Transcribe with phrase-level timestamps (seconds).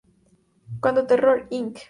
[0.79, 1.77] Cuando Terror Inc.